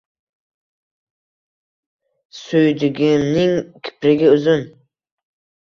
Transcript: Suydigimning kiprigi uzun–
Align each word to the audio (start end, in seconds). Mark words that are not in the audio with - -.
Suydigimning 2.39 3.55
kiprigi 3.85 4.35
uzun– 4.35 4.69